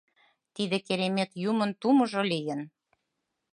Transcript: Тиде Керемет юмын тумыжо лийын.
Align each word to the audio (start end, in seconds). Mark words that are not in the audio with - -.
Тиде 0.55 0.77
Керемет 0.87 1.31
юмын 1.49 1.71
тумыжо 1.81 2.21
лийын. 2.31 2.61